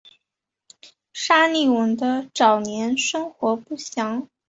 [1.13, 4.27] 沙利文的早年生活不详。